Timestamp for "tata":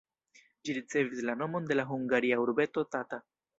2.97-3.25